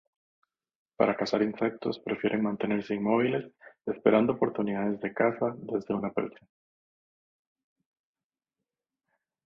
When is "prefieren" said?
1.99-2.41